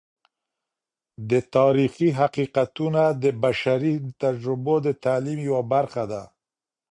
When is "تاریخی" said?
1.55-2.09